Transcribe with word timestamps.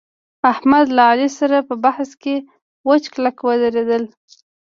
احمد 0.51 0.85
له 0.95 1.03
علي 1.11 1.29
سره 1.39 1.57
په 1.67 1.75
بحث 1.83 2.09
کې 2.21 2.35
وچ 2.87 3.03
کلک 3.13 3.37
ودرېدل 3.47 4.03